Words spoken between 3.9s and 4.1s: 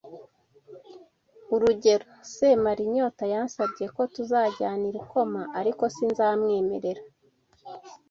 ko